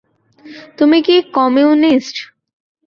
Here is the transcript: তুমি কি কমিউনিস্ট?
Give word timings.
তুমি 0.77 0.97
কি 1.01 1.15
কমিউনিস্ট? 1.33 2.15